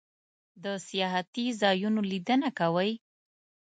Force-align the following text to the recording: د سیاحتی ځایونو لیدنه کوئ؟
د 0.63 0.65
سیاحتی 0.87 1.45
ځایونو 1.61 2.01
لیدنه 2.11 2.49
کوئ؟ 2.59 2.91